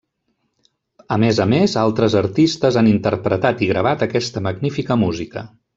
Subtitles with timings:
[1.15, 5.51] A més a més, altres artistes han interpretat i gravat aquesta magnífica música.